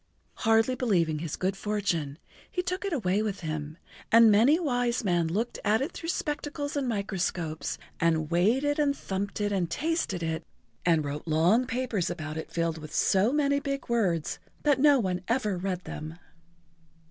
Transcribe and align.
Hardly 0.37 0.73
believing 0.73 1.19
his 1.19 1.35
good 1.35 1.55
fortune, 1.55 2.17
he 2.49 2.63
took 2.63 2.83
it 2.85 2.91
away 2.91 3.21
with 3.21 3.41
him, 3.41 3.77
and 4.11 4.31
many 4.31 4.59
wise 4.59 5.03
men 5.03 5.27
looked 5.27 5.59
at 5.63 5.79
it 5.79 5.91
through 5.91 6.09
spectacles 6.09 6.75
and 6.75 6.87
microscopes, 6.87 7.77
and 7.99 8.31
weighed 8.31 8.63
it 8.63 8.79
and 8.79 8.97
thumped 8.97 9.39
it 9.39 9.51
and 9.51 9.69
tasted 9.69 10.23
it 10.23 10.43
and 10.87 11.05
wrote 11.05 11.27
long 11.27 11.67
papers 11.67 12.09
about 12.09 12.35
it 12.37 12.49
filled 12.51 12.79
with 12.79 12.91
so 12.95 13.31
many 13.31 13.59
big 13.59 13.89
words 13.89 14.39
that 14.63 14.79
no 14.79 14.99
one 14.99 15.21
ever 15.27 15.55
read 15.55 15.83
them. 15.83 16.17